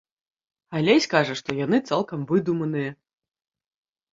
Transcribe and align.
Алесь 0.77 1.07
кажа, 1.11 1.35
што 1.41 1.55
яны 1.59 1.77
цалкам 1.91 2.25
выдуманыя. 2.33 2.91